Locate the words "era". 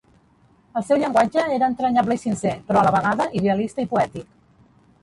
1.57-1.69